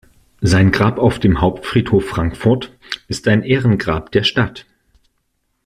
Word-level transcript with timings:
Sein 0.41 0.71
Grab 0.71 0.97
auf 0.97 1.19
dem 1.19 1.41
Hauptfriedhof 1.41 2.03
Frankfurt 2.07 2.75
ist 3.07 3.27
ein 3.27 3.43
Ehrengrab 3.43 4.11
der 4.11 4.23
Stadt. 4.23 4.65